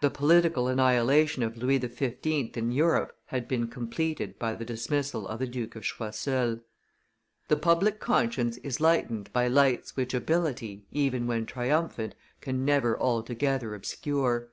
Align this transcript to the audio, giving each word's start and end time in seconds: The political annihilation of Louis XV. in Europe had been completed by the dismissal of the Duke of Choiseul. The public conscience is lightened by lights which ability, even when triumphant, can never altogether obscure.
The 0.00 0.10
political 0.10 0.66
annihilation 0.66 1.44
of 1.44 1.56
Louis 1.56 1.78
XV. 1.78 2.56
in 2.56 2.72
Europe 2.72 3.16
had 3.26 3.46
been 3.46 3.68
completed 3.68 4.36
by 4.36 4.56
the 4.56 4.64
dismissal 4.64 5.28
of 5.28 5.38
the 5.38 5.46
Duke 5.46 5.76
of 5.76 5.84
Choiseul. 5.84 6.58
The 7.46 7.56
public 7.56 8.00
conscience 8.00 8.56
is 8.64 8.80
lightened 8.80 9.32
by 9.32 9.46
lights 9.46 9.94
which 9.94 10.12
ability, 10.12 10.86
even 10.90 11.28
when 11.28 11.46
triumphant, 11.46 12.16
can 12.40 12.64
never 12.64 12.98
altogether 12.98 13.76
obscure. 13.76 14.48